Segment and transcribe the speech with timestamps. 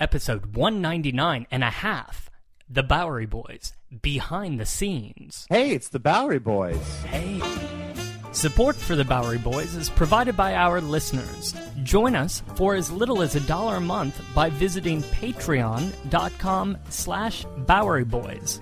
[0.00, 2.30] Episode 199 and a half
[2.70, 5.46] The Bowery Boys Behind the Scenes.
[5.50, 7.02] Hey, it's the Bowery Boys.
[7.02, 7.42] Hey.
[8.32, 11.54] Support for the Bowery Boys is provided by our listeners.
[11.82, 18.04] Join us for as little as a dollar a month by visiting patreon.com slash Bowery
[18.04, 18.58] Boys.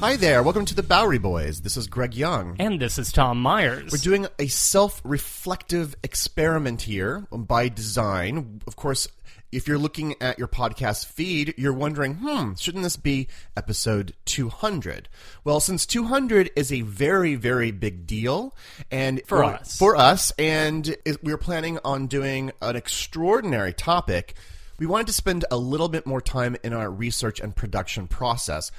[0.00, 1.60] Hi there, welcome to the Bowery Boys.
[1.62, 2.54] This is Greg Young.
[2.60, 3.90] And this is Tom Myers.
[3.90, 8.60] We're doing a self reflective experiment here by design.
[8.68, 9.08] Of course,
[9.50, 15.08] if you're looking at your podcast feed, you're wondering, hmm, shouldn't this be episode 200?
[15.44, 18.54] Well, since 200 is a very, very big deal,
[18.90, 19.76] and For us.
[19.78, 24.34] for us, and it- we're planning on doing an extraordinary topic,
[24.78, 28.70] we wanted to spend a little bit more time in our research and production process.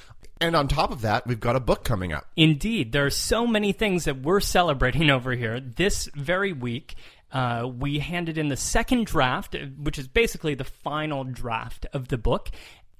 [0.42, 2.26] And on top of that, we've got a book coming up.
[2.38, 5.60] Indeed, there are so many things that we're celebrating over here.
[5.60, 6.96] This very week,
[7.32, 12.18] uh, we handed in the second draft, which is basically the final draft of the
[12.18, 12.50] book.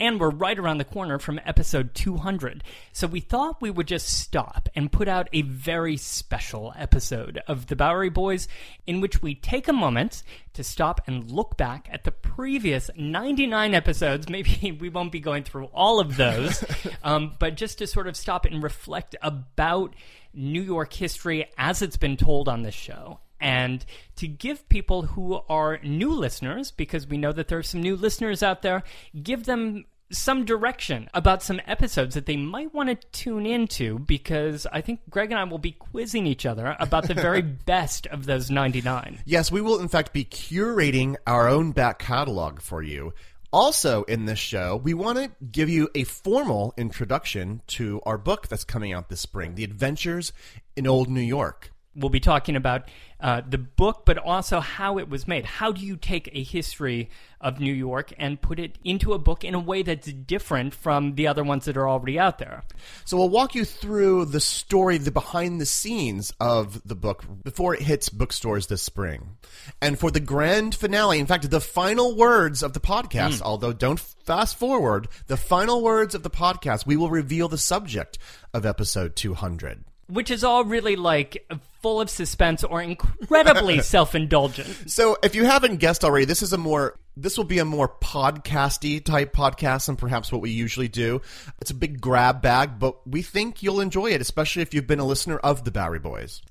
[0.02, 2.64] And we're right around the corner from episode 200.
[2.94, 7.68] So we thought we would just stop and put out a very special episode of
[7.68, 8.48] The Bowery Boys
[8.88, 10.24] in which we take a moment
[10.54, 14.30] to stop and look back at the previous 99 episodes.
[14.30, 16.64] Maybe we won't be going through all of those,
[17.04, 19.94] um, but just to sort of stop and reflect about
[20.34, 23.20] New York history as it's been told on this show.
[23.40, 23.86] And
[24.18, 27.96] to give people who are new listeners, because we know that there are some new
[27.96, 28.84] listeners out there,
[29.22, 34.66] give them some direction about some episodes that they might want to tune into because
[34.72, 38.26] I think Greg and I will be quizzing each other about the very best of
[38.26, 39.20] those 99.
[39.26, 43.14] Yes, we will in fact be curating our own back catalog for you.
[43.52, 48.48] Also, in this show, we want to give you a formal introduction to our book
[48.48, 50.34] that's coming out this spring The Adventures
[50.76, 51.72] in Old New York.
[52.00, 52.90] We'll be talking about
[53.20, 55.46] uh, the book, but also how it was made.
[55.46, 57.10] How do you take a history
[57.42, 61.16] of New York and put it into a book in a way that's different from
[61.16, 62.64] the other ones that are already out there?
[63.04, 67.76] So, we'll walk you through the story, the behind the scenes of the book before
[67.76, 69.38] it hits bookstores this spring.
[69.82, 74.00] And for the grand finale, in fact, the final words of the podcast, although don't
[74.00, 78.18] fast forward, the final words of the podcast, we will reveal the subject
[78.54, 79.84] of episode 200.
[80.10, 81.46] Which is all really like
[81.82, 84.90] full of suspense or incredibly self indulgent.
[84.90, 87.90] So, if you haven't guessed already, this is a more this will be a more
[87.90, 91.22] podcasty type podcast than perhaps what we usually do.
[91.60, 95.00] It's a big grab bag, but we think you'll enjoy it, especially if you've been
[95.00, 96.42] a listener of the Bowery Boys.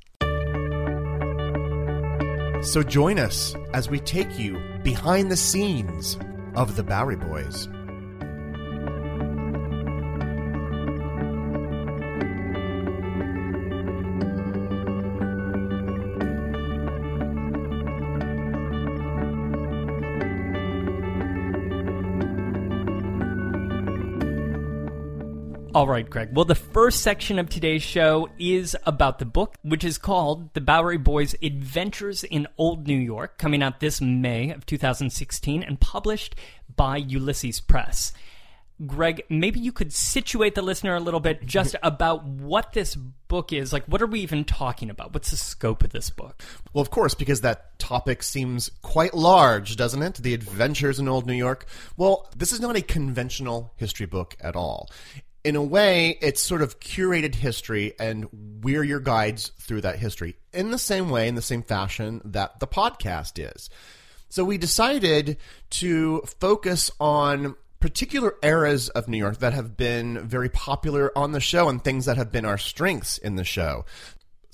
[2.61, 6.19] So join us as we take you behind the scenes
[6.55, 7.69] of the Bowery Boys.
[25.79, 26.31] All right, Greg.
[26.33, 30.61] Well, the first section of today's show is about the book, which is called The
[30.61, 36.35] Bowery Boys Adventures in Old New York, coming out this May of 2016 and published
[36.75, 38.13] by Ulysses Press.
[38.87, 41.87] Greg, maybe you could situate the listener a little bit just mm-hmm.
[41.87, 43.73] about what this book is.
[43.73, 45.15] Like, what are we even talking about?
[45.15, 46.43] What's the scope of this book?
[46.73, 50.15] Well, of course, because that topic seems quite large, doesn't it?
[50.15, 51.67] The adventures in old New York.
[51.97, 54.89] Well, this is not a conventional history book at all.
[55.49, 58.29] In a way, it's sort of curated history, and
[58.63, 62.61] we're your guides through that history in the same way, in the same fashion that
[62.61, 63.71] the podcast is.
[64.29, 65.39] So we decided
[65.71, 71.41] to focus on particular eras of New York that have been very popular on the
[71.41, 73.87] show and things that have been our strengths in the show.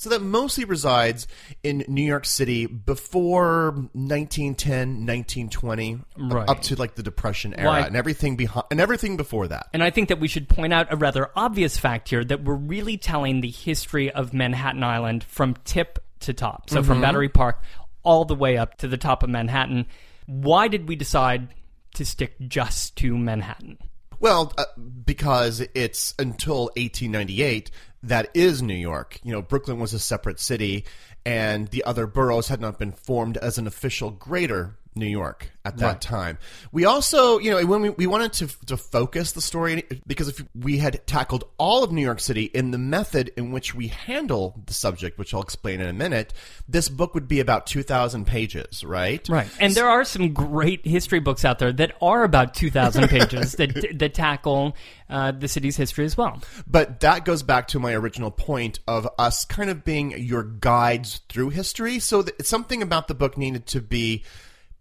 [0.04, 1.26] So that mostly resides
[1.62, 6.46] in New York City before 1910, 1920, Right.
[6.46, 9.68] up to like the Depression era and everything behind and everything before that.
[9.72, 12.54] And I think that we should point out a rather obvious fact here that we're
[12.54, 16.68] really telling the history of Manhattan Island from tip to top.
[16.68, 17.62] So from Battery Park
[18.02, 19.86] all the way up to the top of Manhattan.
[20.26, 21.48] Why did we decide
[21.94, 23.78] to stick just to Manhattan?
[24.20, 24.64] Well, uh,
[25.04, 27.70] because it's until 1898
[28.04, 29.18] that is New York.
[29.22, 30.84] You know, Brooklyn was a separate city,
[31.24, 35.78] and the other boroughs had not been formed as an official greater New York at
[35.78, 36.00] that Right.
[36.00, 36.38] time.
[36.72, 40.44] We also, you know, when we, we wanted to, to focus the story, because if
[40.54, 44.60] we had tackled all of New York City in the method in which we handle
[44.66, 46.32] the subject, which I'll explain in a minute,
[46.68, 49.26] this book would be about 2,000 pages, right?
[49.28, 49.48] Right.
[49.58, 53.96] And there are some great history books out there that are about 2,000 pages that,
[53.98, 54.76] that tackle
[55.08, 56.42] uh, the city's history as well.
[56.66, 61.20] But that goes back to my original point of us kind of being your guides
[61.28, 61.98] through history.
[61.98, 64.24] So that something about the book needed to be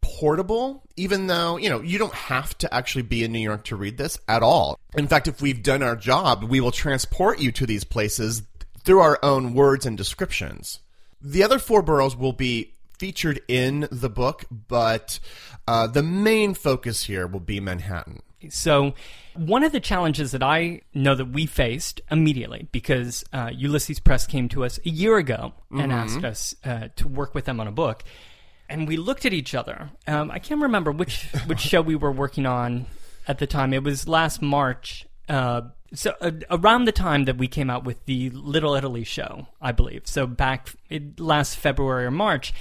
[0.04, 3.76] portable, even though, you know, you don't have to actually be in New York to
[3.76, 4.78] read this at all.
[4.96, 8.44] In fact, if we've done our job, we will transport you to these places
[8.84, 10.80] through our own words and descriptions.
[11.22, 15.20] The other four boroughs will be featured in the book, but
[15.68, 18.22] uh, the main focus here will be Manhattan.
[18.50, 18.94] So,
[19.36, 24.28] one of the challenges that I know that we faced immediately, because uh, Ulysses Press
[24.28, 27.68] came to us a year ago and asked us uh, to work with them on
[27.68, 28.04] a book,
[28.70, 29.90] and we looked at each other.
[30.08, 32.86] Um, I can't remember which which show we were working on
[33.28, 33.74] at the time.
[33.74, 35.06] It was last March.
[35.30, 35.62] Uh,
[35.94, 39.72] so uh, around the time that we came out with the Little Italy show, I
[39.72, 40.04] believe.
[40.06, 42.54] So back in last February or March,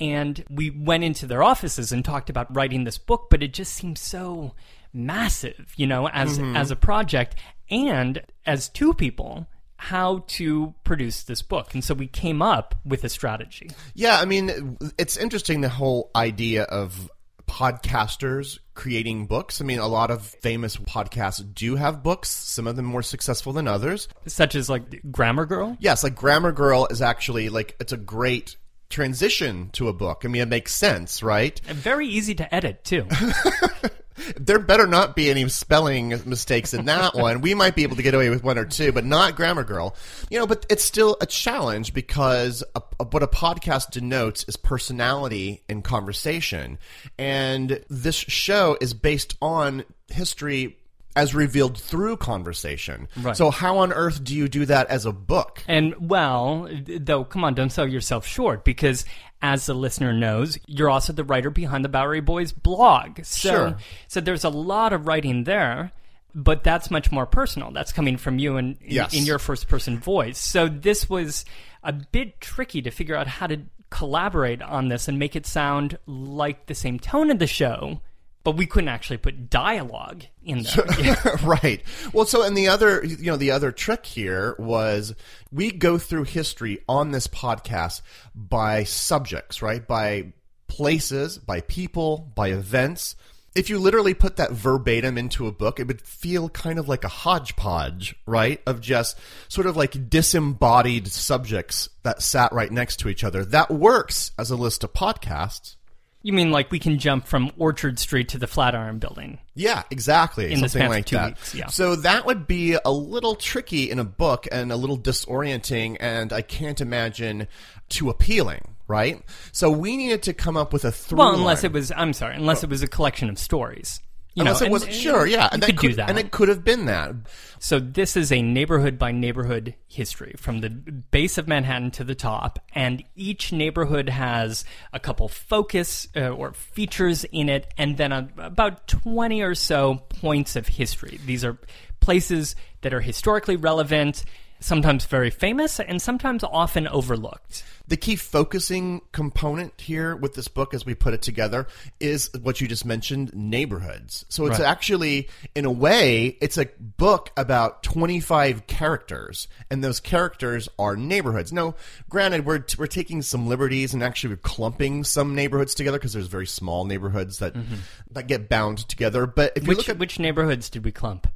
[0.00, 3.74] and we went into their offices and talked about writing this book, but it just
[3.74, 4.54] seemed so
[4.92, 7.34] massive, you know, as as a project
[7.70, 9.46] and as two people
[9.78, 11.72] how to produce this book.
[11.72, 13.70] And so we came up with a strategy.
[13.94, 17.10] Yeah, I mean, it's interesting the whole idea of
[17.46, 19.60] podcasters creating books.
[19.60, 23.52] I mean, a lot of famous podcasts do have books, some of them more successful
[23.52, 24.08] than others.
[24.26, 25.76] Such as like Grammar Girl.
[25.80, 28.56] Yes, like Grammar Girl is actually like it's a great
[28.90, 30.22] transition to a book.
[30.24, 31.58] I mean, it makes sense, right?
[31.68, 33.06] And very easy to edit too.
[34.38, 37.40] There better not be any spelling mistakes in that one.
[37.40, 39.94] We might be able to get away with one or two, but not Grammar Girl.
[40.30, 44.56] You know, but it's still a challenge because a, a- what a podcast denotes is
[44.56, 46.78] personality and conversation.
[47.18, 50.76] And this show is based on history
[51.16, 53.08] as revealed through conversation.
[53.16, 53.36] Right.
[53.36, 55.64] So how on earth do you do that as a book?
[55.66, 59.04] And well, though, come on, don't sell yourself short because
[59.42, 63.20] as the listener knows, you're also the writer behind the Bowery Boys blog.
[63.24, 63.76] So, Sure.
[64.08, 65.92] so there's a lot of writing there,
[66.34, 67.70] but that's much more personal.
[67.70, 69.14] That's coming from you and in, Yes.
[69.14, 70.38] in your first person voice.
[70.38, 71.44] So this was
[71.84, 75.98] a bit tricky to figure out how to collaborate on this and make it sound
[76.06, 78.00] like the same tone of the show.
[78.48, 81.36] But we couldn't actually put dialogue in there.
[81.42, 81.82] right.
[82.14, 85.14] Well, so and the other, you know, the other trick here was
[85.52, 88.00] we go through history on this podcast
[88.34, 89.86] by subjects, right?
[89.86, 90.32] By
[90.66, 93.16] places, by people, by events.
[93.54, 97.04] If you literally put that verbatim into a book, it would feel kind of like
[97.04, 98.62] a hodgepodge, right?
[98.66, 99.18] Of just
[99.48, 103.44] sort of like disembodied subjects that sat right next to each other.
[103.44, 105.74] That works as a list of podcasts.
[106.22, 109.38] You mean like we can jump from Orchard Street to the Flatiron Building?
[109.54, 110.52] Yeah, exactly.
[110.52, 111.26] In the Something like two that.
[111.28, 111.66] weeks, yeah.
[111.68, 116.32] So that would be a little tricky in a book and a little disorienting, and
[116.32, 117.46] I can't imagine
[117.88, 119.22] too appealing, right?
[119.52, 121.70] So we needed to come up with a through Well, unless line.
[121.70, 122.66] it was, I'm sorry, unless oh.
[122.66, 124.00] it was a collection of stories.
[124.38, 126.08] You Unless know, it wasn't sure, yeah, you and could that do that.
[126.10, 127.12] and it could have been that.
[127.58, 132.14] So this is a neighborhood by neighborhood history from the base of Manhattan to the
[132.14, 138.12] top, and each neighborhood has a couple focus uh, or features in it, and then
[138.12, 141.18] a, about twenty or so points of history.
[141.26, 141.58] These are
[141.98, 144.24] places that are historically relevant,
[144.60, 147.64] sometimes very famous, and sometimes often overlooked.
[147.88, 151.66] The key focusing component here with this book as we put it together
[151.98, 154.26] is what you just mentioned, neighborhoods.
[154.28, 154.68] So it's Right.
[154.68, 161.50] actually, in a way, it's a book about 25 characters, and those characters are neighborhoods.
[161.50, 161.76] Now,
[162.10, 166.26] granted, we're, we're taking some liberties and actually we're clumping some neighborhoods together because there's
[166.26, 167.76] very small neighborhoods that, mm-hmm.
[168.10, 169.26] that get bound together.
[169.26, 171.26] But if you Which look at which neighborhoods did we clump?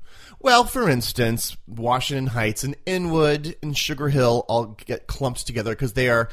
[0.42, 5.92] Well, for instance, Washington Heights and Inwood and Sugar Hill all get clumped together because
[5.94, 6.28] they are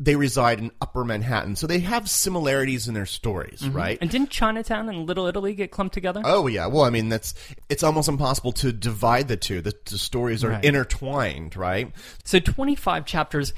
[0.00, 3.98] they reside in Upper Manhattan, so they have similarities in their stories, right?
[4.00, 6.22] And didn't Chinatown and Little Italy get clumped together?
[6.24, 7.34] Oh yeah, well, I mean that's
[7.68, 9.60] it's almost impossible to divide the two.
[9.60, 10.64] The, the stories are Right.
[10.64, 11.92] intertwined, right?
[12.24, 13.54] So 25 chapters.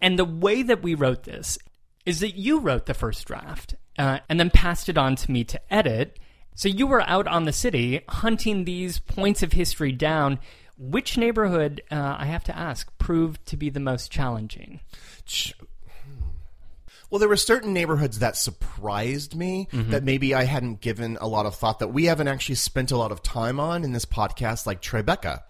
[0.00, 1.58] And the way that we wrote this
[2.06, 5.44] is that you wrote the first draft uh, and then passed it on to me
[5.44, 6.18] to edit.
[6.60, 10.38] So you were out on the city hunting these points of history down.
[10.76, 14.80] Which neighborhood, uh, I have to ask, proved to be the most challenging?
[15.24, 15.54] Ch-
[17.08, 21.46] Well, there were certain neighborhoods that surprised me that maybe I hadn't given a lot
[21.46, 24.66] of thought that we haven't actually spent a lot of time on in this podcast,
[24.66, 25.40] like Tribeca.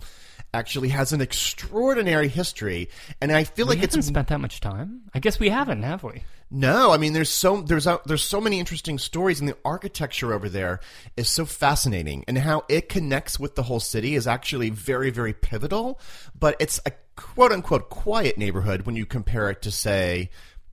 [0.55, 2.89] Actually has an extraordinary history,
[3.21, 5.03] and I feel We like it's haven't spent that much time.
[5.13, 6.23] I guess we haven't, have we?
[6.51, 10.33] No, I mean there's so there's a, there's so many interesting stories, and the architecture
[10.33, 10.81] over there
[11.17, 15.33] is so fascinating, and how it connects with the whole city is actually very very
[15.33, 16.01] pivotal.
[16.37, 20.31] But it's a quote unquote quiet neighborhood when you compare it to say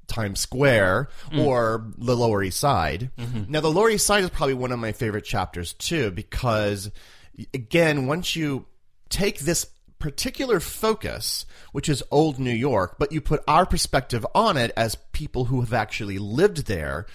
[0.07, 1.45] Times Square mm.
[1.45, 3.11] or the Lower East Side.
[3.17, 3.51] Mm-hmm.
[3.51, 6.89] Now the Lower East Side is probably one of my favorite chapters too, because
[7.53, 8.65] again, once you
[9.09, 9.67] take this
[9.99, 14.95] particular focus, which is old New York, but you put our perspective on it as
[15.11, 17.05] people who have actually lived there,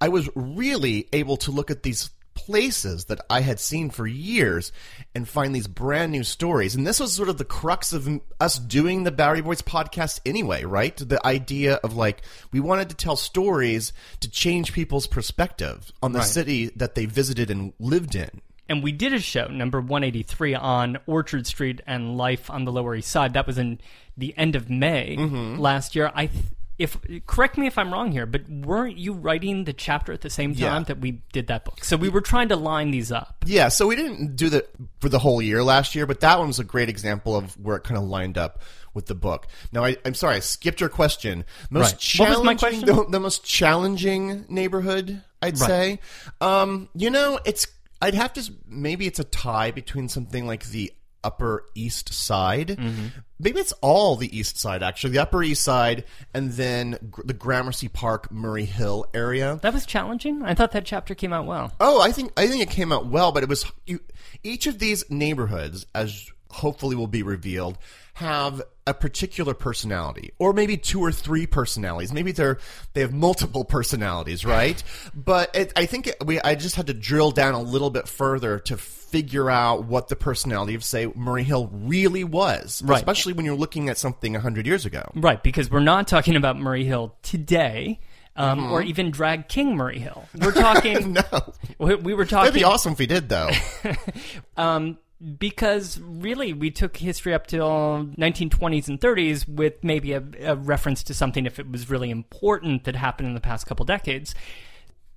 [0.00, 4.72] I was really able to look at these places that I had seen for years
[5.14, 6.74] and find these brand new stories.
[6.74, 8.08] And this was sort of the crux of
[8.40, 10.96] us doing the Bowery Boys podcast anyway, right?
[10.96, 16.20] The idea of like, we wanted to tell stories to change people's perspective on the
[16.20, 16.28] Right.
[16.28, 18.40] city that they visited and lived in.
[18.72, 22.94] And we did a show, number 183, on Orchard Street and life on the Lower
[22.94, 23.34] East Side.
[23.34, 23.78] That was in
[24.16, 25.58] the end of May Mm-hmm.
[25.60, 26.10] last year.
[26.14, 26.44] I, th-
[26.78, 30.30] if correct me if I'm wrong here, but weren't you writing the chapter at the
[30.30, 30.70] same Yeah.
[30.70, 31.84] time that we did that book?
[31.84, 33.36] So we were trying to line these up.
[33.44, 34.66] Yeah, so we didn't do the
[35.00, 37.76] for the whole year last year, but that one was a great example of where
[37.76, 38.62] it kind of lined up
[38.94, 39.46] with the book.
[39.70, 41.44] Now, I, I'm sorry, I skipped your question.
[41.70, 42.28] Most Right.
[42.30, 43.04] What was my challenging, question?
[43.04, 45.68] The, the most challenging neighborhood, I'd Right.
[45.68, 45.98] say.
[46.40, 47.66] Um, you know, it's
[48.02, 50.92] I'd have to maybe it's a tie between something like the
[51.24, 52.68] Upper East Side.
[52.68, 53.06] Mm-hmm.
[53.38, 56.04] Maybe it's all the East Side actually, the Upper East Side,
[56.34, 59.58] and then gr- the Gramercy Park, Murray Hill area.
[59.62, 60.42] That was challenging.
[60.42, 61.72] I thought that chapter came out well.
[61.80, 64.00] Oh, I think I think it came out well, but it was you,
[64.42, 67.78] each of these neighborhoods, as hopefully will be revealed,
[68.14, 72.12] have a particular personality, or maybe two or three personalities.
[72.12, 72.58] Maybe they're
[72.92, 74.82] they have multiple personalities, right?
[75.14, 78.58] but it, I think we I just had to drill down a little bit further
[78.60, 82.96] to figure out what the personality of say Murray Hill really was, Right.
[82.98, 85.10] especially when you're looking at something hundred years ago.
[85.14, 88.00] Right, because we're not talking about Murray Hill today.
[88.34, 88.72] Um, Mm-hmm.
[88.72, 90.24] Or even drag King Murray Hill.
[90.40, 91.12] We're talking.
[91.32, 92.44] No, we, we were talking.
[92.46, 93.50] that'd be awesome if we did, though.
[94.56, 94.96] Um,
[95.38, 101.02] because really, we took history up till 1920s and 30s with maybe a, a reference
[101.04, 104.34] to something if it was really important that happened in the past couple decades.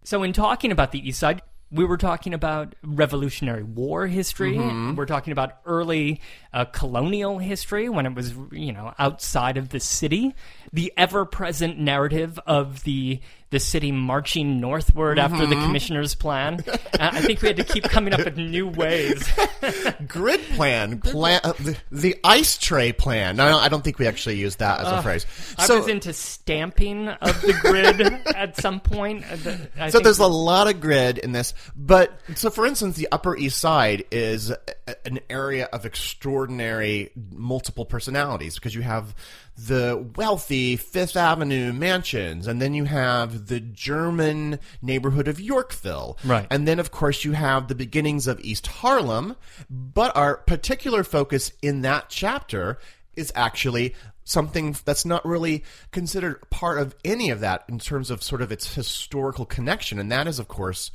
[0.03, 4.55] So, in talking about the East Side, we were talking about Revolutionary War history.
[4.95, 6.21] We're talking about early
[6.53, 10.35] uh, colonial history when it was, you know, outside of the city.
[10.75, 16.63] The ever-present narrative of the the city marching northward after the commissioner's plan.
[16.95, 19.27] Uh, I think we had to keep coming up with new ways.
[20.07, 23.35] grid plan, plan uh, the, the ice tray plan.
[23.35, 25.25] No, I don't think we actually used that as a phrase.
[25.57, 27.99] I So, was into stamping of the grid
[28.33, 29.25] at some point.
[29.29, 33.09] Uh, I so there's a lot of grid in this, but so for instance, the
[33.11, 34.57] Upper East Side is a-
[35.05, 39.13] an area of extraordinary multiple personalities because you have
[39.57, 46.47] the wealthy Fifth Avenue mansions, and then you have the German neighborhood of Yorkville, Right.
[46.49, 49.35] And then, of course, you have the beginnings of East Harlem,
[49.69, 52.77] but our particular focus in that chapter
[53.15, 53.95] is actually
[54.25, 58.51] something that's not really considered part of any of that in terms of sort of
[58.51, 60.91] its historical connection, and that is, of course,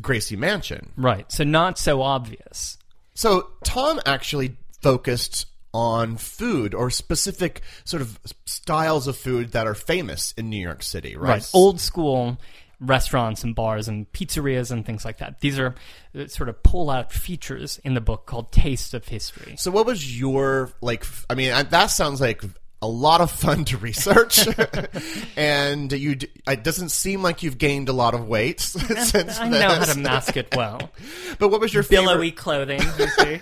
[0.00, 0.92] Gracie Mansion.
[0.96, 1.30] right.
[1.32, 2.78] So not so obvious.
[3.14, 9.74] So Tom actually focused on food or specific sort of styles of food that are
[9.74, 11.28] famous in New York City, right?
[11.30, 11.50] Right.
[11.52, 12.38] Old school
[12.80, 15.40] restaurants and bars and pizzerias and things like that.
[15.40, 15.74] These are
[16.18, 19.56] uh, sort of pull out features in the book called Taste of History.
[19.56, 21.04] So what was your like?
[21.28, 22.42] I mean, that sounds like
[22.82, 24.46] a lot of fun to research,
[25.36, 26.16] and you.
[26.16, 29.38] d- It doesn't seem like you've gained a lot of weight since.
[29.40, 30.90] I know how to mask it well.
[31.38, 32.36] But what was your Billowy favorite?
[32.36, 33.40] clothing, you see.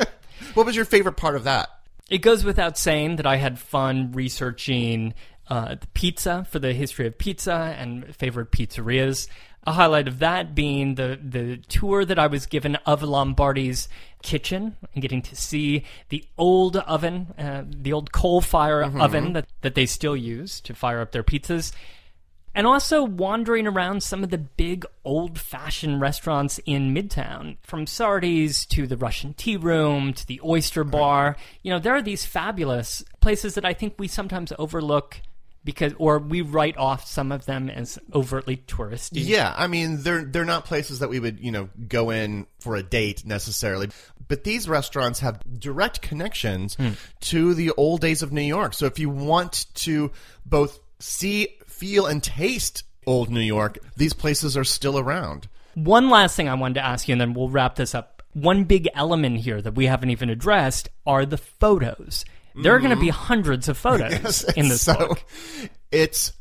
[0.54, 1.68] What was your favorite part of that?
[2.10, 5.14] It goes without saying that I had fun researching
[5.48, 9.28] uh, the pizza for the history of pizza and favorite pizzerias.
[9.64, 13.88] A highlight of that being the, the tour that I was given of Lombardi's
[14.20, 19.46] kitchen and getting to see the old oven, uh, the old coal fire oven that,
[19.60, 21.72] that they still use to fire up their pizzas.
[22.54, 28.66] And also wandering around some of the big old fashioned restaurants in Midtown, from Sardi's
[28.66, 31.36] to the Russian Tea Room to the Oyster Bar.
[31.62, 35.22] You know, there are these fabulous places that I think we sometimes overlook
[35.64, 39.24] because or we write off some of them as overtly touristy.
[39.24, 42.76] Yeah, I mean they're they're not places that we would you know go in for
[42.76, 43.90] a date necessarily,
[44.28, 46.90] but these restaurants have direct connections hmm.
[47.20, 48.74] to the old days of New York.
[48.74, 50.10] So if you want to
[50.44, 55.48] both see, feel, and taste old New York, these places are still around.
[55.74, 58.22] One last thing I wanted to ask you, and then we'll wrap this up.
[58.34, 62.24] One big element here that we haven't even addressed are the photos.
[62.54, 63.16] There are going to be mm-hmm.
[63.16, 65.24] hundreds of photos Yes, in this so book.
[65.90, 66.32] It's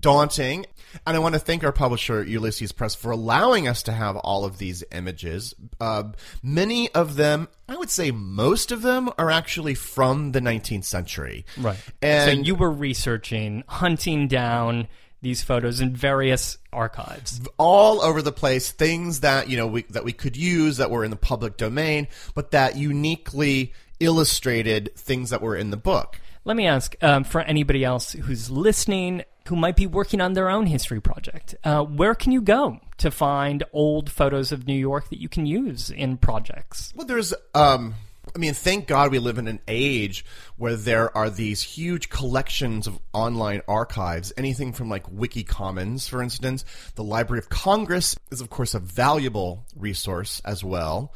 [0.00, 0.66] daunting.
[1.06, 4.44] And I want to thank our publisher, Ulysses Press, for allowing us to have all
[4.44, 5.54] of these images.
[5.80, 6.04] Uh,
[6.42, 11.44] many of them, I would say most of them, are actually from the 19th century.
[11.58, 11.78] Right.
[12.02, 14.88] And so you were researching, hunting down
[15.24, 17.40] these photos in various archives.
[17.56, 21.02] all over the place things that you know we, that we could use that were
[21.02, 26.56] in the public domain but that uniquely illustrated things that were in the book Let
[26.58, 30.66] me ask um, for anybody else who's listening who might be working on their own
[30.66, 35.20] history project, uh, where can you go to find old photos of New York that
[35.20, 36.92] you can use in projects?
[36.96, 37.94] well there's um
[38.34, 40.24] I mean, thank God we live in an age
[40.56, 44.32] where there are these huge collections of online archives.
[44.36, 46.64] Anything from like Wiki Commons, for instance.
[46.94, 51.12] The Library of Congress is, of course, a valuable resource as well.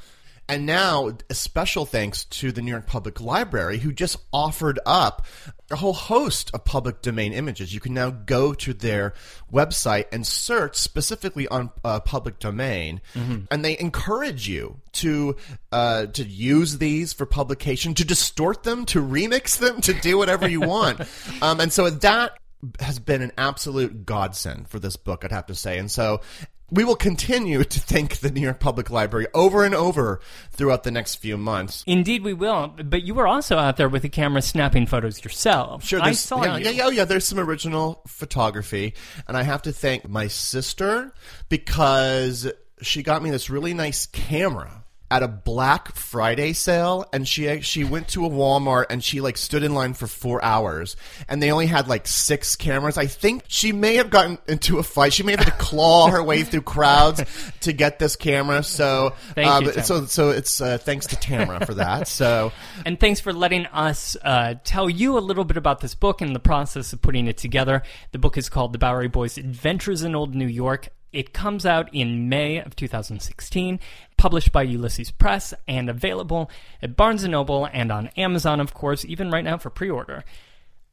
[0.49, 5.27] And now, a special thanks to the New York Public Library, who just offered up
[5.71, 7.75] a whole host of public domain images.
[7.75, 9.13] You can now go to their
[9.53, 13.03] website and search specifically on uh, public domain,
[13.51, 15.37] and they encourage you to
[15.71, 20.49] uh, to use these for publication, to distort them, to remix them, to do whatever
[20.49, 21.01] you want.
[21.43, 22.39] um, and so that
[22.81, 25.79] has been an absolute godsend for this book, I'd have to say.
[25.79, 26.23] And so
[26.71, 30.21] we will continue to thank the New York Public Library over and over
[30.51, 31.83] throughout the next few months.
[31.87, 32.69] Indeed, we will.
[32.69, 35.85] But you were also out there with the camera snapping photos yourself.
[35.85, 36.65] Sure, I saw yeah, you.
[36.65, 37.05] yeah, yeah, oh, yeah.
[37.05, 38.95] There's some original photography,
[39.27, 41.13] and I have to thank my sister
[41.49, 42.51] because
[42.83, 44.78] she got me this really nice camera
[45.11, 49.37] at a Black Friday sale, and she she went to a Walmart and she like
[49.37, 50.97] stood in line for four hours,
[51.29, 52.99] and they only had like six cameras.
[52.99, 55.13] I think she may have gotten into a fight.
[55.13, 57.23] She may have had to claw her way through crowds
[57.63, 58.63] to get this camera.
[58.63, 62.09] So, uh, you, so so it's uh, thanks to Tamara for that.
[62.09, 62.53] So.
[62.85, 66.35] And thanks for letting us uh, tell you a little bit about this book and
[66.35, 67.83] the process of putting it together.
[68.13, 70.89] The book is called The Bowery Boys Adventures in Old New York.
[71.13, 73.81] It comes out in May of 2016,
[74.17, 76.51] published by Ulysses Press, and available
[76.83, 80.25] at Barnes & Noble and on Amazon, of course, even right now for pre-order.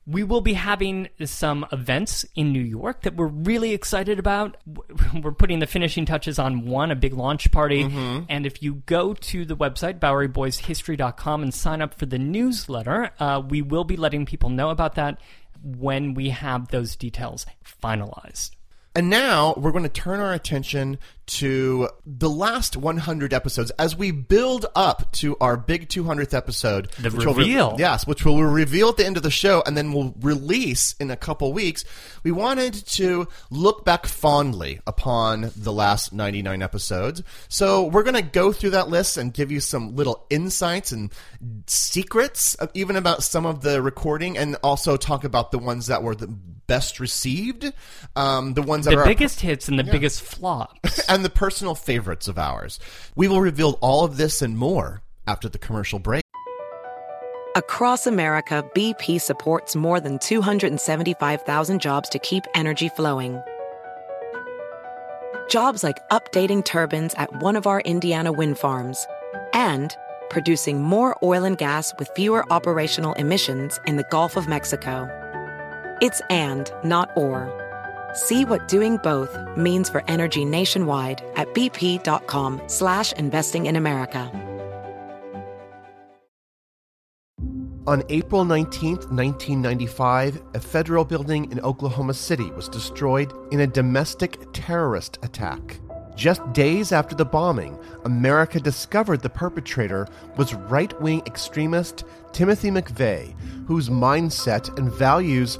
[0.07, 4.55] We will be having some events in New York that we're really excited about.
[5.19, 7.81] We're putting the finishing touches on one, a big launch party.
[8.29, 13.41] And if you go to the website, BoweryBoysHistory.com, and sign up for the newsletter, uh,
[13.49, 15.19] we will be letting people know about that
[15.63, 17.47] when we have those details
[17.83, 18.51] finalized.
[18.95, 24.11] And now we're going to turn our attention to the last 100 episodes as we
[24.11, 26.91] build up to our big 200th episode.
[26.99, 27.75] The which will reveal.
[27.77, 31.09] yes, which we'll reveal at the end of the show and then we'll release in
[31.11, 31.83] a couple weeks.
[32.23, 37.23] We wanted to look back fondly upon the last 99 episodes.
[37.49, 41.11] So we're going to go through that list and give you some little insights and
[41.67, 46.15] secrets, even about some of the recording, and also talk about the ones that were
[46.15, 46.27] the
[46.67, 47.71] best received,
[48.15, 51.07] um, the ones that are The are biggest hits and the biggest flops.
[51.15, 52.77] and the personal favorites of ours.
[53.15, 56.23] We will reveal all of this and more after the commercial break.
[57.55, 63.41] Across America, BP supports more than 275,000 jobs to keep energy flowing.
[65.49, 69.07] Jobs like updating turbines at one of our Indiana wind farms
[69.53, 69.95] and
[70.29, 75.07] producing more oil and gas with fewer operational emissions in the Gulf of Mexico.
[76.01, 77.64] It's and, not or.
[78.15, 84.31] See what doing both means for energy nationwide at bp.com slash investing in America.
[87.87, 94.39] On April 19, 1995, a federal building in Oklahoma City was destroyed in a domestic
[94.53, 95.79] terrorist attack.
[96.15, 103.35] Just days after the bombing, America discovered the perpetrator was right wing extremist Timothy McVeigh,
[103.67, 105.59] whose mindset and values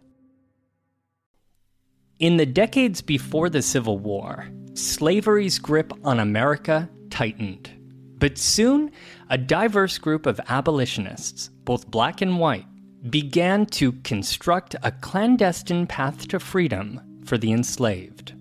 [2.21, 7.71] In the decades before the Civil War, slavery's grip on America tightened.
[8.19, 8.91] But soon,
[9.31, 12.67] a diverse group of abolitionists, both black and white,
[13.09, 18.35] began to construct a clandestine path to freedom for the enslaved.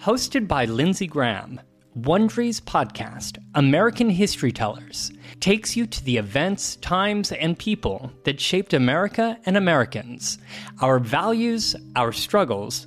[0.00, 1.60] Hosted by Lindsay Graham,
[1.94, 8.72] Wondery's podcast, American History Tellers, takes you to the events, times, and people that shaped
[8.72, 10.38] America and Americans,
[10.80, 12.86] our values, our struggles,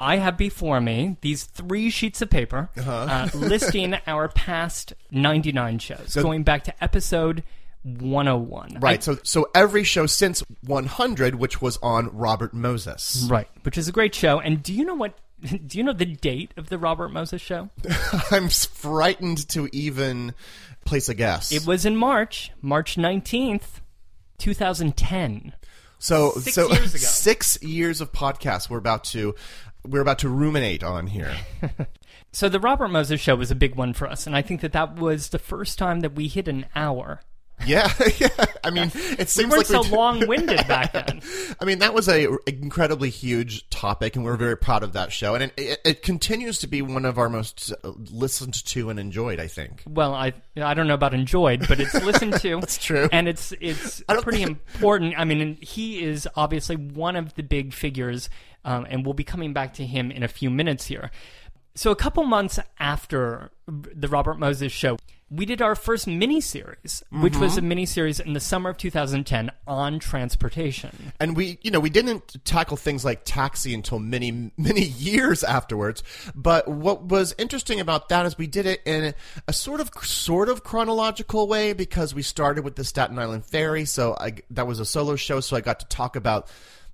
[0.00, 6.12] I have before me these three sheets of paper uh, listing our past 99 shows,
[6.14, 7.42] So- going back to episode
[7.82, 8.78] 101.
[8.80, 9.02] Right.
[9.02, 13.26] So so every show since 100, which was on Robert Moses.
[13.30, 14.38] Right, which is a great show.
[14.40, 15.14] And do you know what?
[15.66, 17.70] Do you know the date of the Robert Moses show?
[18.30, 20.34] I'm frightened to even
[20.84, 21.50] place a guess.
[21.50, 23.80] It was in March, March 19th,
[24.36, 25.54] 2010.
[25.98, 27.02] so six so years ago.
[27.04, 29.34] six years of podcasts we're about to
[29.86, 31.34] we're about to ruminate on here.
[32.32, 34.72] So the Robert Moses show was a big one for us, and I think that
[34.72, 37.22] that was the first time that we hit an hour.
[37.66, 38.28] Yeah, yeah.
[38.64, 41.22] I mean, it We seems weren't like so we- long-winded back then.
[41.60, 45.34] I mean, that was a incredibly huge topic, and we're very proud of that show.
[45.34, 48.98] And it, it, it continues to be one of our most uh, listened to and
[48.98, 49.40] enjoyed.
[49.40, 49.82] I think.
[49.88, 52.56] Well, I I don't know about enjoyed, but it's listened to.
[52.60, 53.08] That's true.
[53.12, 55.14] and it's it's pretty important.
[55.18, 58.28] I mean, he is obviously one of the big figures,
[58.64, 61.10] um, and we'll be coming back to him in a few minutes here.
[61.76, 64.98] So, a couple months after the Robert Moses show,
[65.30, 68.76] we did our first mini series, which was a mini series in the summer of
[68.76, 71.12] 2010 on transportation.
[71.20, 76.02] And we, you know, we didn't tackle things like taxi until many, many years afterwards.
[76.34, 79.14] But what was interesting about that is we did it in
[79.46, 83.84] a sort of, sort of chronological way because we started with the Staten Island Ferry.
[83.84, 85.38] So I, that was a solo show.
[85.38, 86.48] So I got to talk about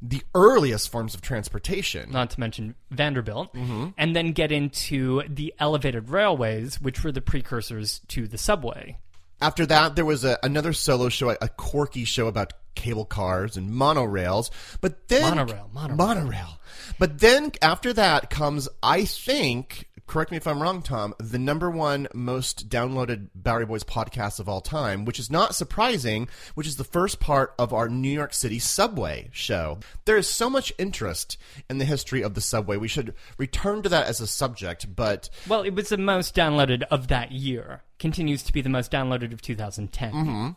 [0.09, 2.11] the earliest forms of transportation.
[2.13, 3.89] not to mention Vanderbilt, Mm-hmm.
[3.99, 8.97] and then get into the elevated railways, which were the precursors to the subway.
[9.41, 13.57] After that, there was a, another solo show, a, a quirky show about cable cars
[13.57, 14.51] and monorails.
[14.81, 15.97] But then Monorail, monorail.
[15.97, 16.59] monorail.
[16.99, 21.71] But then after that comes, I think, correct me if I'm wrong, Tom, the number
[21.71, 26.77] one most downloaded Bowery Boys podcast of all time, which is not surprising, which is
[26.77, 29.79] the first part of our New York City subway show.
[30.05, 31.37] There is so much interest
[31.69, 32.77] in the history of the subway.
[32.77, 36.83] We should return to that as a subject, but Well, it was the most downloaded
[36.91, 37.83] of that year.
[37.99, 40.13] Continues to be the most downloaded of 2010.
[40.13, 40.49] Mm-hmm.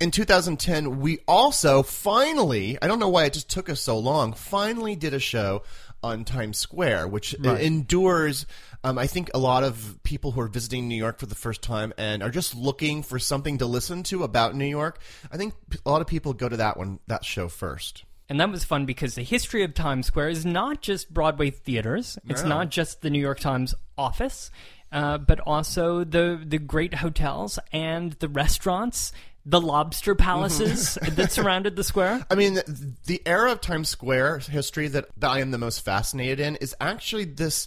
[0.00, 4.32] in 2010, we also finally, I don't know why it just took us so long,
[4.32, 5.62] finally did a show
[6.02, 8.46] on Times Square, which endures,
[8.82, 11.62] um, I think, a lot of people who are visiting New York for the first
[11.62, 15.00] time and are just looking for something to listen to about New York.
[15.30, 18.04] I think a lot of people go to that one, that show first.
[18.30, 22.16] And that was fun because the history of Times Square is not just Broadway theaters.
[22.28, 24.52] It's not just the New York Times office,
[24.92, 29.12] uh, but also the the great hotels and the restaurants,
[29.44, 32.24] the lobster palaces that surrounded the square.
[32.30, 32.60] I mean,
[33.06, 36.74] the era of Times Square history that, that I am the most fascinated in is
[36.80, 37.66] actually this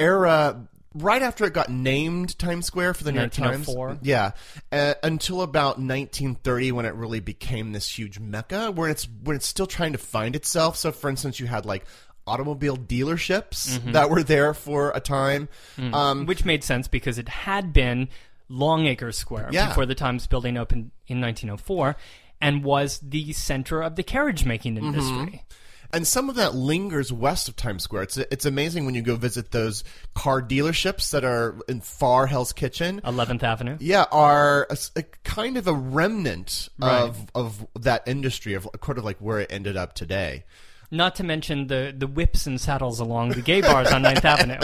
[0.00, 3.68] era right after it got named Times Square for the New York Times.
[3.68, 3.98] 1904.
[4.02, 4.32] Yeah,
[4.72, 9.46] uh, until about 1930 when it really became this huge mecca where it's when it's
[9.46, 10.76] still trying to find itself.
[10.76, 11.84] So, for instance, you had like
[12.26, 15.48] automobile dealerships that were there for a time.
[15.78, 18.08] Um, which made sense because it had been
[18.48, 19.68] Longacre Square Yeah.
[19.68, 21.96] before the Times building opened in 1904
[22.40, 25.36] and was the center of the carriage making Mm-hmm.
[25.92, 28.04] And some of that lingers west of Times Square.
[28.04, 29.82] It's it's amazing when you go visit those
[30.14, 33.00] car dealerships that are in far Hell's Kitchen.
[33.04, 33.76] 11th Avenue.
[33.80, 37.02] Yeah, are a, a kind of a remnant Right.
[37.02, 40.44] of of that industry of kind of like where it ended up today.
[40.92, 44.58] Not to mention the, the whips and saddles along the gay bars on 9th Avenue.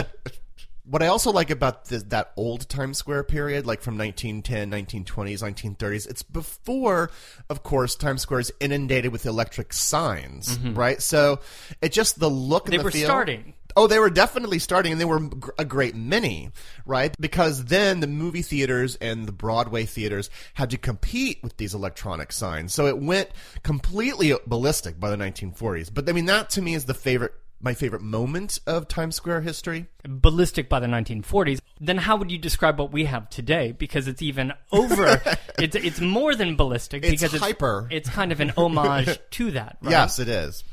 [0.89, 5.43] What I also like about this, that old Times Square period, like from 1910, 1920s,
[5.43, 7.11] 1930s, it's before,
[7.51, 11.03] of course, Times Square is inundated with electric signs, right?
[11.03, 11.41] So
[11.83, 12.71] it just the look Mm-hmm.
[12.71, 13.07] They the were feel.
[13.07, 13.55] starting.
[13.79, 15.21] Oh, they were definitely starting, and they were
[15.59, 16.51] a great many,
[16.87, 17.15] right?
[17.21, 22.33] Because then the movie theaters and the Broadway theaters had to compete with these electronic
[22.33, 22.73] signs.
[22.73, 23.29] So it went
[23.63, 25.91] completely ballistic by the 1940s.
[25.93, 29.43] But I mean, that to me is the favorite, my favorite moment of Times Square
[29.43, 29.87] history.
[30.05, 33.73] ballistic by the 1940s, then how would you describe what we have today?
[33.73, 35.21] Because it's even over.
[35.59, 37.89] it's it's more than ballistic It's because hyper.
[37.91, 39.79] It's, it's kind of an homage to that.
[39.83, 39.91] Right?
[39.91, 40.65] Yes, it is.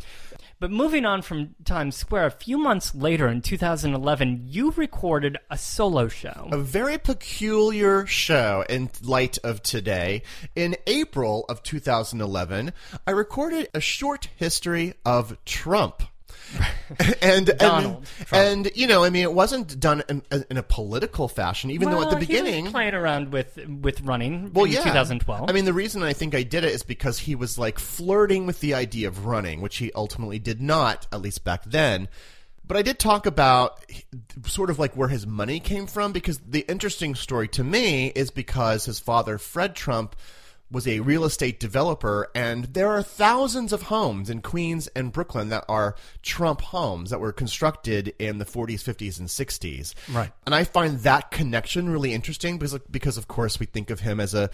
[0.63, 5.57] But moving on from Times Square, a few months later in 2011, you recorded a
[5.57, 6.47] solo show.
[6.53, 10.21] A very peculiar show in light of today.
[10.55, 12.71] In April of 2011,
[13.05, 16.03] I recorded a short history of Trump.
[17.21, 21.27] and Donald and, and you know, I mean, it wasn't done in, in a political
[21.27, 24.65] fashion, even though at the Well, he was beginning, playing around with with running well,
[24.65, 25.49] in yeah, 2012.
[25.49, 28.45] I mean, the reason I think I did it is because he was like flirting
[28.45, 32.07] with the idea of running, which he ultimately did not, at least back then.
[32.65, 33.83] But I did talk about
[34.45, 38.31] sort of like where his money came from because the interesting story to me is
[38.31, 40.15] because his father, Fred Trump,
[40.73, 45.49] was a real estate developer, and there are thousands of homes in Queens and Brooklyn
[45.49, 49.93] that are Trump homes that were constructed in the 40s, 50s, and 60s.
[50.11, 50.31] Right.
[50.45, 54.19] And I find that connection really interesting because, because of course, we think of him
[54.19, 54.49] as a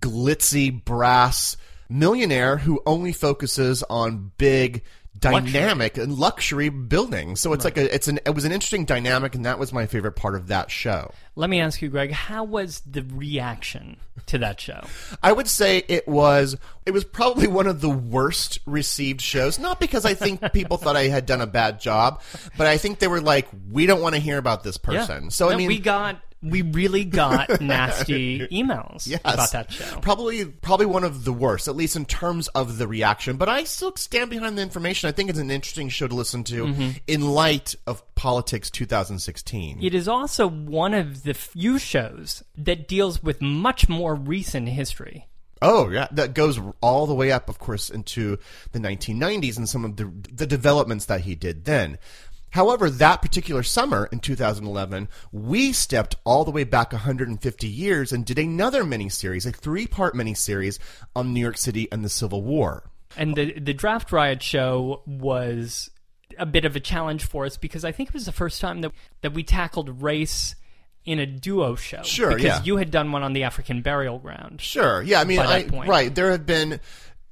[0.00, 1.56] glitzy brass
[1.90, 4.82] millionaire who only focuses on big
[5.20, 7.36] dynamic and luxury building.
[7.36, 9.86] So it's like a it's an it was an interesting dynamic and that was my
[9.86, 11.12] favorite part of that show.
[11.36, 14.82] Let me ask you, Greg, how was the reaction to that show?
[15.22, 16.56] I would say it was
[16.86, 19.58] it was probably one of the worst received shows.
[19.58, 22.22] Not because I think people thought I had done a bad job,
[22.56, 25.30] but I think they were like, we don't want to hear about this person.
[25.30, 29.98] So I mean, we got we really got nasty emails yes, about that show.
[30.00, 33.36] Probably probably one of the worst, at least in terms of the reaction.
[33.36, 35.08] But I still stand behind the information.
[35.08, 36.90] I think it's an interesting show to listen to Mm-hmm.
[37.06, 39.78] in light of politics 2016.
[39.82, 45.26] It is also one of the few shows that deals with much more recent history.
[45.62, 48.38] Oh yeah, that goes all the way up, of course, into
[48.72, 51.98] the 1990s and some of the the developments that he did then.
[52.50, 58.24] However, that particular summer in 2011, we stepped all the way back 150 years and
[58.24, 60.78] did another miniseries, a three-part miniseries
[61.14, 62.90] on New York City and the Civil War.
[63.16, 65.90] And the the Draft Riot show was
[66.38, 68.82] a bit of a challenge for us because I think it was the first time
[68.82, 70.54] that that we tackled race
[71.04, 72.02] in a duo show.
[72.02, 72.62] Sure, because yeah.
[72.62, 74.60] you had done one on the African burial ground.
[74.60, 75.02] Sure.
[75.02, 75.20] Yeah.
[75.20, 76.14] I mean, I, right.
[76.14, 76.78] There have been,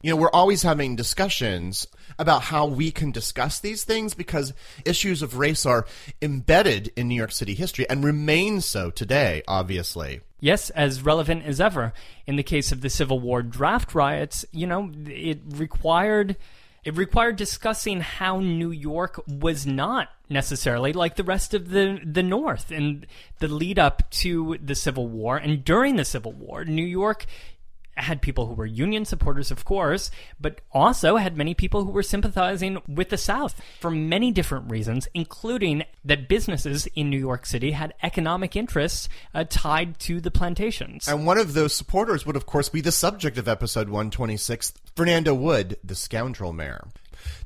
[0.03, 1.87] you know, we're always having discussions
[2.19, 4.53] about how we can discuss these things because
[4.85, 5.87] issues of race are
[6.23, 10.21] embedded in New York City history and remain so today, obviously.
[10.41, 11.93] Yes, as relevant as ever.
[12.27, 16.37] In the case of the Civil War draft riots, you know, it required
[16.85, 22.23] it required discussing how New York was not necessarily like the rest of the the
[22.23, 23.07] North and
[23.41, 27.27] the lead up to the Civil War and during the Civil War, New York
[27.99, 32.03] had people who were Union supporters, of course, but also had many people who were
[32.03, 37.73] sympathizing with the South for many different reasons, including that businesses in New York City
[37.73, 41.09] had economic interests uh, tied to the plantations.
[41.09, 45.35] And one of those supporters would, of course, be the subject of episode 126, Fernando
[45.35, 46.89] Wood, the scoundrel mayor.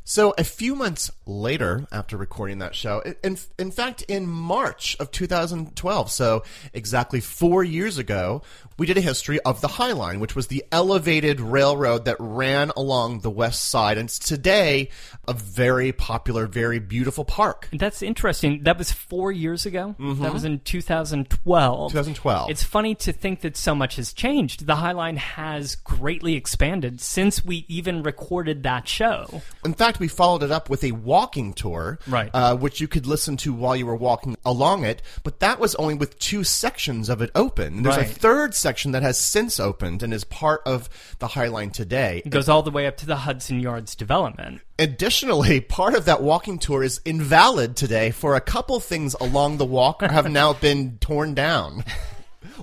[0.05, 5.11] So a few months later, after recording that show, in, in fact, in March of
[5.13, 8.43] 2012, so exactly four years ago,
[8.79, 12.73] we did a history of the High Line, which was the elevated railroad that ran
[12.77, 14.89] along the west side, and it's today
[15.29, 17.69] a very popular, very beautiful park.
[17.73, 18.65] That's interesting.
[18.65, 19.95] That was four years ago.
[20.01, 20.23] Mm-hmm.
[20.23, 21.93] That was in 2012.
[21.93, 22.51] 2012.
[22.51, 24.67] It's funny to think that so much has changed.
[24.67, 29.43] The High Line has greatly expanded since we even recorded that show.
[29.65, 32.31] In fact, we followed it up with a walking tour, Right.
[32.33, 35.03] Uh, which you could listen to while you were walking along it.
[35.23, 37.83] But that was only with two sections of it open.
[37.83, 38.07] There's Right.
[38.11, 42.23] a third section that has since opened and is part of the High Line today.
[42.25, 44.61] It goes all the way up to the Hudson Yards development.
[44.79, 49.65] Additionally, part of that walking tour is invalid today for a couple things along the
[49.65, 51.85] walk have now been torn down.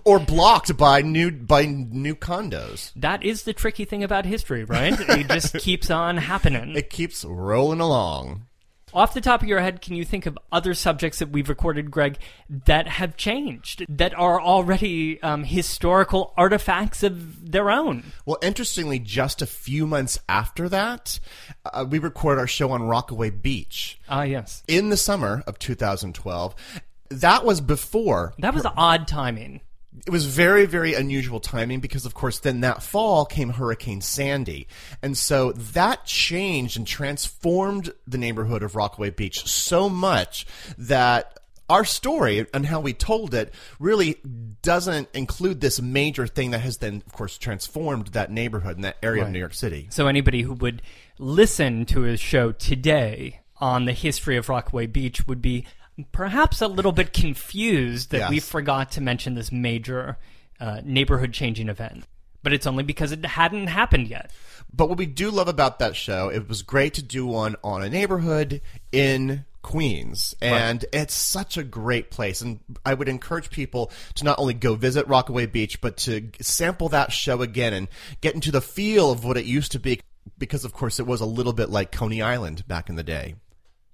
[0.04, 2.92] or blocked by new by new condos.
[2.96, 4.94] That is the tricky thing about history, right?
[5.00, 6.76] it just keeps on happening.
[6.76, 8.46] It keeps rolling along.
[8.92, 11.92] Off the top of your head, can you think of other subjects that we've recorded,
[11.92, 12.18] Greg,
[12.66, 18.04] that have changed, that are already um, historical artifacts of their own?
[18.26, 21.20] Well, interestingly, just a few months after that,
[21.72, 24.64] uh, we record our show on Rockaway Beach Ah, yes.
[24.68, 26.56] in the summer of 2012.
[27.12, 29.62] That was before That was odd timing.
[30.06, 34.68] It was very very unusual timing because of course then that fall came hurricane sandy.
[35.02, 40.46] And so that changed and transformed the neighborhood of rockaway beach so much
[40.78, 44.18] that our story and how we told it really
[44.64, 48.98] doesn't include this major thing that has then of course transformed that neighborhood and that
[49.04, 49.88] area of new york city.
[49.92, 50.82] So anybody who would
[51.18, 55.66] listen to a show today on the history of Rockaway Beach would be
[56.12, 58.30] perhaps a little bit confused that Yes.
[58.30, 60.18] we forgot to mention this major
[60.60, 62.06] uh, neighborhood changing event.
[62.42, 64.32] But it's only because it hadn't happened yet.
[64.74, 67.82] But what we do love about that show, it was great to do one on
[67.84, 68.62] a neighborhood
[68.94, 70.34] in Queens.
[70.42, 72.40] And it's such a great place.
[72.40, 76.88] And I would encourage people to not only go visit Rockaway Beach, but to sample
[76.90, 77.88] that show again and
[78.22, 80.00] get into the feel of what it used to be.
[80.38, 83.36] Because, of course, it was a little bit like Coney Island back in the day.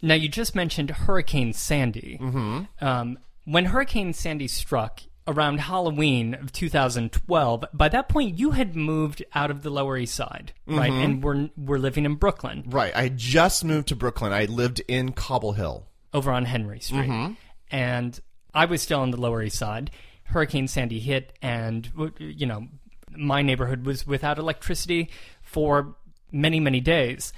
[0.02, 2.20] Now, you just mentioned Hurricane Sandy.
[2.22, 2.86] Mm-hmm.
[2.86, 9.24] Um, when Hurricane Sandy struck around Halloween of 2012, by that point you had moved
[9.34, 10.92] out of the Lower East Side, right?
[10.92, 12.64] And we're, we're living in Brooklyn.
[12.68, 12.96] Right.
[12.96, 14.34] I just moved to Brooklyn.
[14.34, 15.88] I lived in Cobble Hill.
[16.14, 17.36] over on Henry Street.
[17.72, 18.20] And
[18.54, 19.92] I was still on the Lower East Side.
[20.26, 22.68] Hurricane Sandy hit, and, you know,
[23.16, 25.10] my neighborhood was without electricity
[25.44, 25.96] for
[26.32, 27.32] many, many days.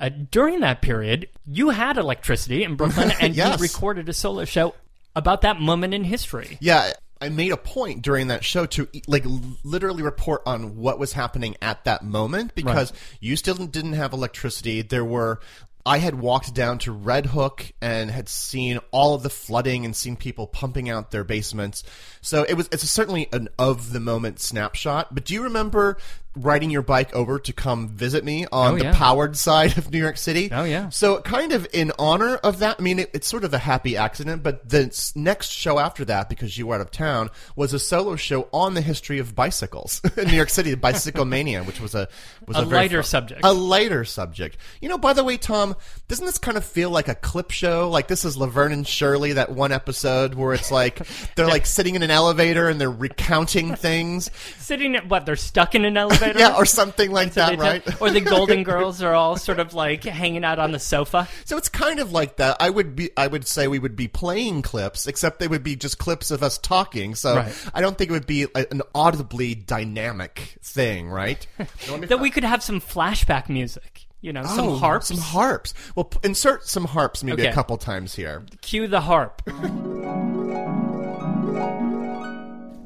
[0.00, 3.58] Uh, during that period, you had electricity in Brooklyn, and Yes.
[3.58, 4.74] you recorded a solo show
[5.16, 6.56] about that moment in history.
[6.60, 9.24] Yeah, I made a point during that show to like
[9.64, 14.82] literally report on what was happening at that moment because you still didn't have electricity.
[14.82, 15.40] There were
[15.84, 19.96] I had walked down to Red Hook and had seen all of the flooding and
[19.96, 21.82] seen people pumping out their basements.
[22.20, 25.12] So it was it's certainly an of the moment snapshot.
[25.12, 25.96] But do you remember
[26.36, 28.94] riding your bike over to come visit me on Oh, the yeah.
[28.94, 30.48] powered side of New York City?
[30.52, 30.88] Oh, yeah.
[30.90, 33.96] So, kind of in honor of that, I mean, it, it's sort of a happy
[33.96, 37.78] accident, but the next show after that, because you were out of town, was a
[37.78, 41.94] solo show on the history of bicycles in New York City, Bicycle Mania, which was
[41.94, 42.08] a
[42.46, 43.40] was A a, lighter fun- subject.
[43.42, 44.58] A lighter subject.
[44.80, 45.74] You know, by the way, Tom,
[46.06, 47.90] doesn't this kind of feel like a clip show?
[47.90, 51.00] Like this is Laverne and Shirley, that one episode where it's like
[51.34, 55.26] they're like sitting in an elevator and they're recounting things, Sitting at what?
[55.26, 56.27] They're stuck in an elevator?
[56.36, 58.00] Yeah, or something like So that, tell- right?
[58.02, 61.28] or the Golden Girls are all sort of like hanging out on the sofa.
[61.44, 62.56] So it's kind of like that.
[62.60, 65.76] I would be, I would say we would be playing clips, except they would be
[65.76, 67.14] just clips of us talking.
[67.14, 67.70] So Right.
[67.74, 71.46] I don't think it would be an audibly dynamic thing, right?
[72.08, 74.06] That we could have some flashback music.
[74.20, 75.06] You know, some Oh, harps.
[75.08, 75.74] some harps.
[75.94, 77.50] Well, insert some harps maybe Okay.
[77.50, 78.44] a couple times here.
[78.62, 79.42] Cue the harp.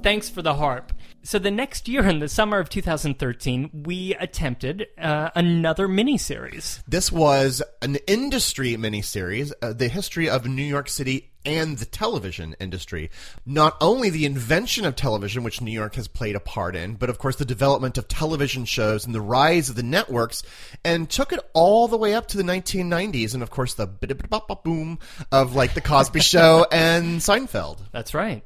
[0.02, 0.92] Thanks for the harp.
[1.24, 6.82] So the next year, in the summer of 2013, we attempted uh, another miniseries.
[6.86, 12.56] This was an industry miniseries, uh, the history of New York City and the television
[12.60, 13.10] industry.
[13.46, 17.08] Not only the invention of television, which New York has played a part in, but
[17.10, 20.42] of course the development of television shows and the rise of the networks,
[20.84, 24.98] and took it all the way up to the 1990s, and of course the boom
[25.30, 27.78] of like the Cosby Show and Seinfeld.
[27.92, 28.44] That's right.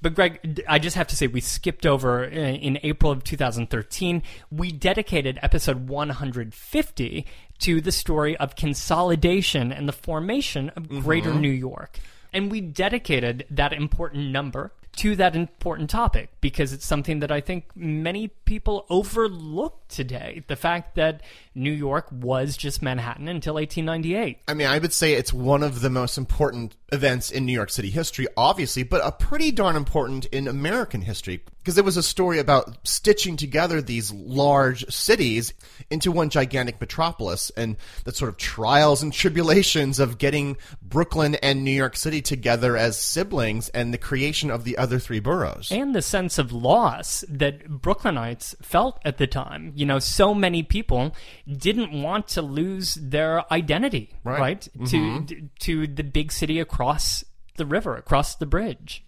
[0.00, 4.22] But Greg, I just have to say, we skipped over uh, in April of 2013.
[4.50, 7.26] We dedicated episode 150
[7.60, 11.98] to the story of consolidation and the formation of Greater New York.
[12.32, 17.40] And we dedicated that important number to that important topic because it's something that I
[17.40, 20.42] think many people overlook today.
[20.48, 21.22] The fact that
[21.54, 24.38] New York was just Manhattan until 1898.
[24.48, 27.70] I mean, I would say it's one of the most important events in New York
[27.70, 32.02] City history, obviously, but a pretty darn important in American history because it was a
[32.02, 35.54] story about stitching together these large cities
[35.90, 41.64] into one gigantic metropolis and the sort of trials and tribulations of getting Brooklyn and
[41.64, 45.70] New York City together as siblings and the creation of the other three boroughs.
[45.70, 49.72] and the sense of loss that Brooklynites felt at the time.
[49.74, 51.14] You know, so many people
[51.46, 54.40] didn't want to lose their identity, Right.
[54.40, 54.60] right?
[54.62, 55.46] To mm-hmm.
[55.60, 57.24] to the big city across
[57.56, 59.04] the river, across the bridge.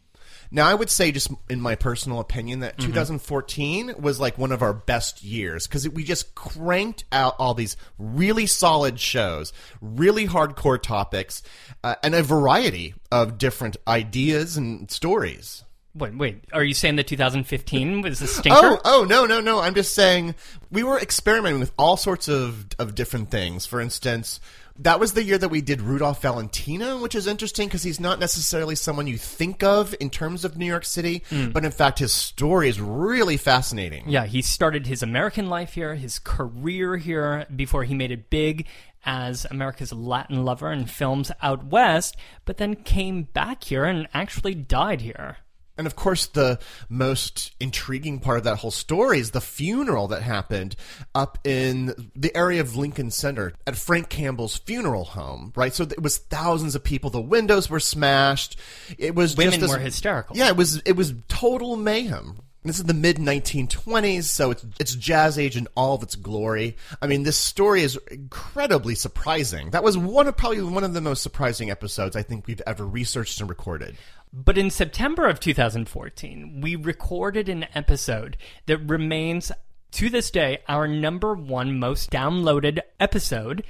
[0.51, 4.63] Now, I would say, just in my personal opinion, that 2014 was like one of
[4.63, 10.81] our best years because we just cranked out all these really solid shows, really hardcore
[10.81, 11.43] topics,
[11.83, 15.65] uh, and a variety of different ideas and stories.
[15.97, 16.45] Wait, wait.
[16.53, 18.59] Are you saying that 2015 was a stinker?
[18.61, 19.61] Oh, oh no, no, no.
[19.61, 20.35] I'm just saying
[20.71, 23.65] we were experimenting with all sorts of of different things.
[23.65, 24.41] For instance,
[24.79, 28.19] that was the year that we did Rudolph Valentino, which is interesting because he's not
[28.19, 31.51] necessarily someone you think of in terms of New York City, hmm.
[31.51, 34.09] but in fact, his story is really fascinating.
[34.09, 38.67] Yeah, he started his American life here, his career here before he made it big
[39.07, 44.55] as America's Latin lover in films out west, but then came back here and actually
[44.55, 45.39] died here.
[45.77, 46.59] And of course, the
[46.89, 50.77] most intriguing part of that whole story is the funeral that happened
[51.15, 55.75] up in the area of Lincoln Center at Frank Campbell's funeral home, right?
[55.75, 57.11] So it was thousands of people.
[57.11, 58.57] The windows were smashed.
[58.99, 60.37] It was Women just this- were hysterical.
[60.37, 62.39] Yeah, it was it was total mayhem.
[62.67, 66.77] This is the mid 1920s, so it's it's jazz age in all of its glory.
[67.03, 69.71] I mean, this story is incredibly surprising.
[69.71, 72.87] That was one of probably one of the most surprising episodes I think we've ever
[72.87, 73.97] researched and recorded.
[74.37, 79.53] But in September of 2014, we recorded an episode that remains
[79.93, 83.63] to this day our number one most downloaded episode.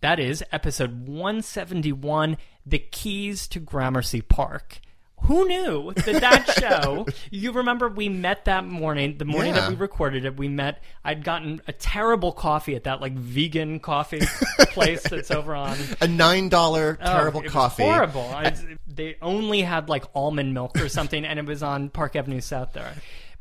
[0.00, 4.78] That is episode 171 The Keys to Gramercy Park.
[5.22, 7.06] Who knew that that show?
[7.30, 9.62] You remember we met that morning, the morning Yeah.
[9.62, 10.36] that we recorded it.
[10.36, 10.82] We met.
[11.04, 14.20] I'd gotten a terrible coffee at that like vegan coffee
[14.70, 17.82] place that's over on A nine dollar Oh, terrible it was coffee.
[17.84, 18.28] horrible.
[18.34, 18.54] I,
[18.86, 22.72] they only had like almond milk or something, and it was on Park Avenue South
[22.72, 22.92] there.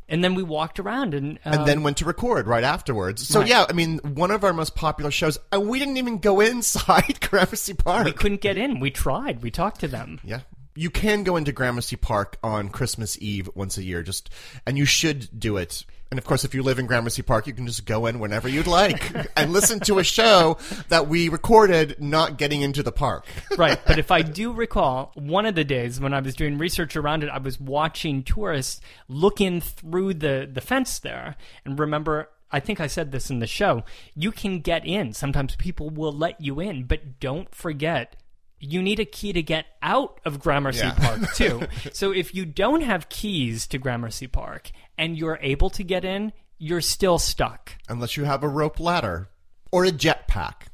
[0.10, 3.26] And then we walked around, and, uh, and then went to record right afterwards.
[3.26, 3.48] So Right.
[3.50, 5.38] yeah, I mean, one of our most popular shows.
[5.54, 8.04] And we didn't even go inside Gramercy Park.
[8.06, 8.82] we couldn't get in.
[8.82, 9.42] We tried.
[9.42, 10.20] We talked to them.
[10.26, 10.42] Yeah.
[10.76, 14.30] You can go into Gramercy Park on Christmas Eve once a year, just
[14.66, 15.86] and you should do it.
[16.12, 18.50] And of course, if you live in Gramercy Park, you can just go in whenever
[18.50, 20.58] you'd like and listen to a show
[20.90, 23.26] that we recorded not getting into the park.
[23.58, 23.80] right.
[23.86, 27.24] But if I do recall, one of the days when I was doing research around
[27.24, 31.38] it, I was watching tourists looking through the, the fence there.
[31.64, 35.14] And remember, I think I said this in the show you can get in.
[35.14, 38.18] Sometimes people will let you in, but don't forget.
[38.64, 40.94] You need a key to get out of Gramercy Yeah.
[40.94, 41.64] Park, too.
[41.94, 46.32] so if you don't have keys to Gramercy Park and you're able to get in,
[46.60, 47.72] you're still stuck.
[47.90, 49.30] unless you have a rope ladder
[49.72, 50.68] or a jetpack.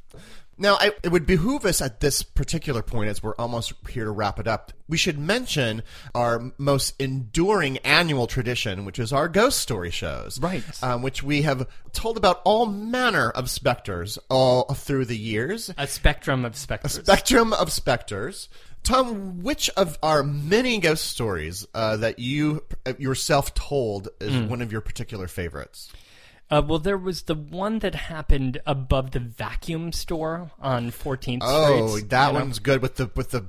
[0.60, 4.12] Now, I, it would behoove us at this particular point, as we're almost here to
[4.12, 5.84] wrap it up, we should mention
[6.16, 10.40] our most enduring annual tradition, which is our ghost story shows.
[10.42, 10.64] Right.
[10.82, 15.72] Um, which we have told about all manner of specters all through the years.
[15.78, 16.98] A spectrum of specters.
[16.98, 18.50] A Spectrum of specters.
[18.84, 24.48] Tom, which of our many ghost stories uh, that you uh, yourself told is Hmm.
[24.48, 25.92] one of your particular favorites?
[26.50, 31.88] Uh, well, there was the one that happened above the vacuum store on 14th Oh,
[31.90, 32.04] Street.
[32.06, 32.40] Oh, that you know?
[32.40, 33.46] one's good with the with the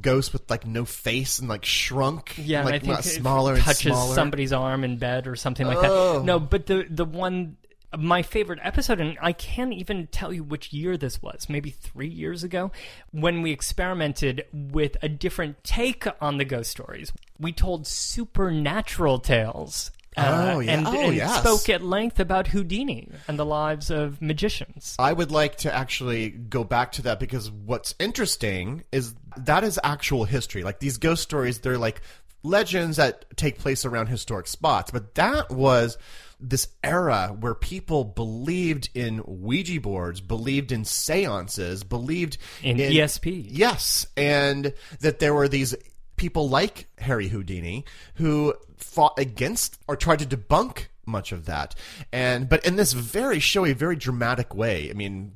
[0.00, 2.34] ghost with like no face and like shrunk.
[2.38, 4.14] Yeah, like I think smaller touches smaller.
[4.14, 6.20] somebody's arm in bed or something like Oh.
[6.20, 6.24] that.
[6.24, 7.56] No, but the the one
[7.96, 11.48] my favorite episode, and I can't even tell you which year this was.
[11.48, 12.70] Maybe three years ago,
[13.12, 17.12] when we experimented with a different take on the ghost stories.
[17.40, 19.90] We told supernatural tales.
[20.18, 20.72] Uh, Oh, yeah.
[20.72, 21.40] and, Oh, and yes.
[21.40, 24.96] spoke at length about Houdini and the lives of magicians.
[24.98, 29.78] I would like to actually go back to that because what's interesting is that is
[29.84, 30.62] actual history.
[30.62, 32.00] Like these ghost stories, they're like
[32.42, 34.90] legends that take place around historic spots.
[34.90, 35.98] But that was
[36.40, 43.46] this era where people believed in Ouija boards, believed in seances, believed In E ESP.
[43.50, 45.74] Yes, and that there were these
[46.18, 51.74] people like Harry Houdini who fought against or tried to debunk much of that.
[52.12, 54.90] And but in this very showy, very dramatic way.
[54.90, 55.32] I mean,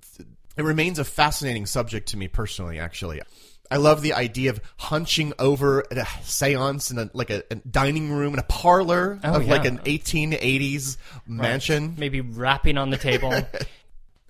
[0.57, 3.23] it remains a fascinating subject to me personally actually.
[3.71, 7.55] I love the idea of hunching over at a seance in a, like a, a
[7.55, 9.71] dining room in a parlor Oh, of like yeah.
[9.71, 11.95] an 1880s mansion.
[11.97, 13.33] Maybe rapping on the table.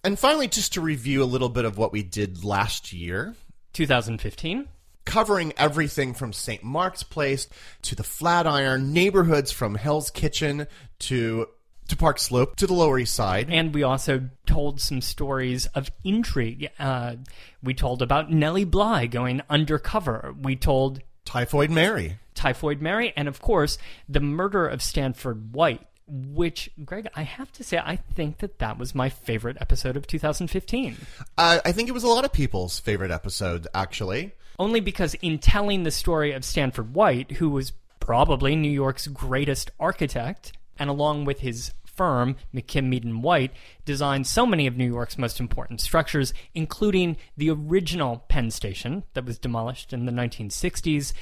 [0.04, 3.36] And finally, just to review a little bit of what we did last year.
[3.72, 4.66] 2015.
[5.04, 6.62] Covering everything from St.
[6.62, 7.48] Mark's Place
[7.82, 10.66] to the Flatiron, neighborhoods from Hell's Kitchen
[11.00, 11.48] to
[11.88, 13.48] to Park Slope to the Lower East Side.
[13.50, 16.70] And we also told some stories of intrigue.
[16.78, 17.16] Uh,
[17.62, 20.34] we told about Nellie Bly going undercover.
[20.40, 22.18] We told Typhoid Mary.
[22.34, 23.76] Typhoid Mary, and of course,
[24.08, 25.86] the murder of Stanford White.
[26.08, 30.06] Which, Greg, I have to say, I think that that was my favorite episode of
[30.06, 30.96] 2015.
[31.38, 34.32] Uh, I think it was a lot of people's favorite episode, actually.
[34.58, 39.70] Only because, in telling the story of Stanford White, who was probably New York's greatest
[39.78, 43.52] architect, and along with his firm, McKim Mead and White,
[43.84, 49.24] designed so many of New York's most important structures, including the original Penn Station that
[49.24, 51.12] was demolished in the 1960s,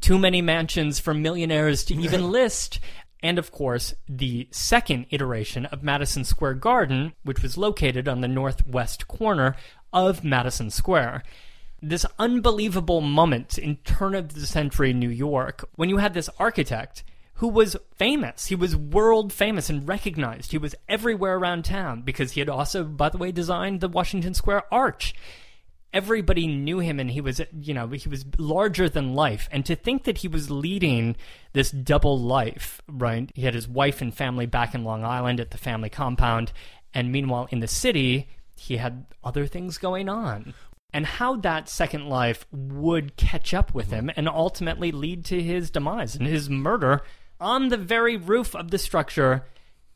[0.00, 2.80] Too many mansions for millionaires to even list.
[3.22, 8.28] And of course, the second iteration of Madison Square Garden, which was located on the
[8.28, 9.54] northwest corner
[9.92, 11.22] of Madison Square.
[11.82, 17.02] This unbelievable moment in turn of the century New York when you had this architect
[17.42, 18.46] who was famous.
[18.46, 20.52] He was world famous and recognized.
[20.52, 24.32] He was everywhere around town because he had also, by the way, designed the Washington
[24.32, 25.12] Square Arch.
[25.92, 29.48] Everybody knew him and he was you know he was larger than life.
[29.50, 31.16] And to think that he was leading
[31.52, 33.28] this double life right?
[33.34, 36.52] He had his wife and family back in long island at the family compound.
[36.94, 40.54] And meanwhile in the city he had other things going on
[40.92, 45.70] and how that second life would catch up with him and ultimately lead to his
[45.70, 47.02] demise and his murder
[47.40, 49.44] on the very roof of the structure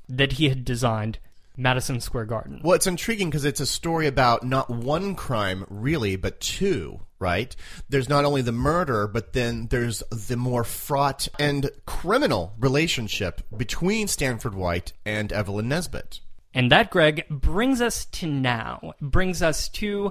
[0.08, 1.18] that he had designed
[1.56, 2.60] Madison Square Garden.
[2.62, 7.54] Well, it's intriguing because it's a story about not one crime, really, but two, right?
[7.88, 14.08] There's not only the murder, but then there's the more fraught and criminal relationship between
[14.08, 16.20] Stanford White and Evelyn Nesbit.
[16.52, 20.10] And that, Greg, brings us to now, brings us to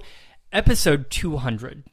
[0.51, 1.83] episode 200.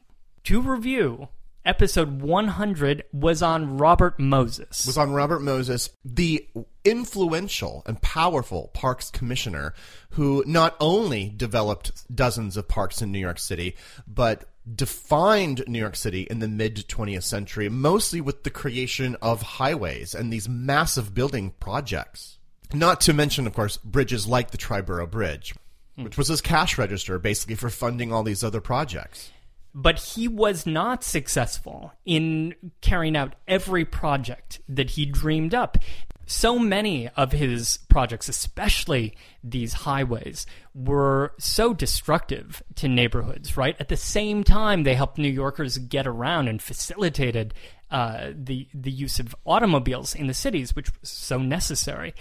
[0.45, 1.29] To review,
[1.65, 4.85] episode 100 was on Robert Moses.
[4.85, 6.47] Was on Robert Moses, the
[6.83, 9.73] influential and powerful parks commissioner
[10.11, 13.75] who not only developed dozens of parks in New York City,
[14.07, 14.45] but
[14.75, 20.13] defined New York City in the mid 20th century, mostly with the creation of highways
[20.13, 22.37] and these massive building projects.
[22.73, 25.53] Not to mention, of course, bridges like the Triborough Bridge,
[25.95, 29.31] which was his cash register basically for funding all these other projects
[29.73, 35.77] but he was not successful in carrying out every project that he dreamed up.
[36.25, 43.75] So many of his projects, especially these highways, were so destructive to neighborhoods, right?
[43.79, 47.53] At the same time, they helped New Yorkers get around and facilitated
[47.91, 52.13] uh, the, the use of automobiles in the cities, which was so necessary.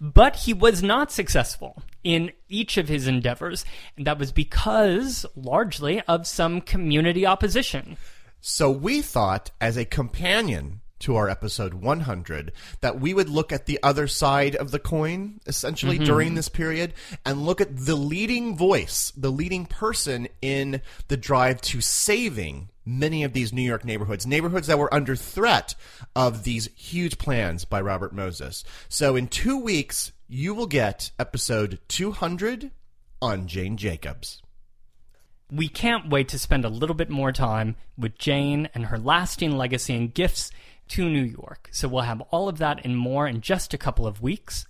[0.00, 3.64] But he was not successful in each of his endeavors,
[3.96, 7.96] and that was because, largely, of some community opposition.
[8.40, 13.66] So we thought, as a companion to our episode 100 that we would look at
[13.66, 16.04] the other side of the coin essentially mm-hmm.
[16.04, 16.92] during this period
[17.24, 23.22] and look at the leading voice, the leading person in the drive to saving many
[23.22, 25.74] of these New York neighborhoods, neighborhoods that were under threat
[26.16, 28.64] of these huge plans by Robert Moses.
[28.88, 32.70] So in two weeks, you will get episode 200
[33.20, 34.42] on Jane Jacobs.
[35.50, 39.56] We can't wait to spend a little bit more time with Jane and her lasting
[39.56, 40.50] legacy and gifts
[40.88, 41.68] to New York.
[41.72, 44.66] So we'll have all of that and more in just a couple of weeks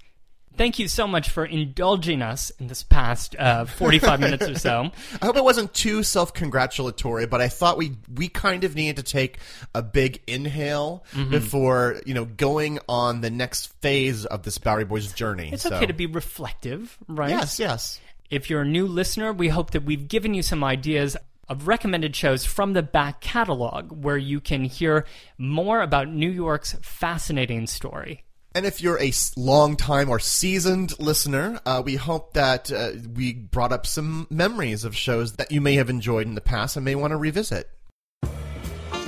[0.58, 4.90] thank you so much for indulging us in this past uh, 45 minutes or so.
[5.22, 9.02] I hope it wasn't too self-congratulatory, but I thought we we kind of needed to
[9.10, 9.38] take
[9.74, 11.30] a big inhale mm-hmm.
[11.30, 15.50] before, you know, going on the next phase of this Bowery Boys journey.
[15.52, 15.74] It's so.
[15.74, 17.30] okay to be reflective, right?
[17.30, 18.00] Yes, yes.
[18.28, 21.16] If you're a new listener, we hope that we've given you some ideas
[21.48, 25.06] of recommended shows from the back catalog where you can hear
[25.38, 28.24] more about New York's fascinating story.
[28.54, 33.34] And if you're a long time or seasoned listener, uh, we hope that uh, we
[33.34, 36.84] brought up some memories of shows that you may have enjoyed in the past and
[36.84, 37.70] may want to revisit.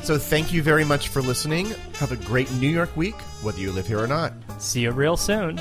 [0.03, 1.67] So thank you very much for listening.
[1.95, 4.33] Have a great New York week, whether you live here or not.
[4.59, 5.61] See you real soon.